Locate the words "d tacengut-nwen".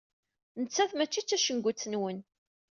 1.23-2.19